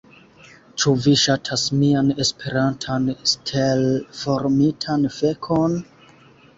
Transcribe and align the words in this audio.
Ĉu 0.83 0.93
vi 1.03 1.13
ŝatas 1.23 1.65
mian 1.83 2.09
Esperantan 2.25 3.07
stelformitan 3.35 5.11
fekon? 5.23 5.83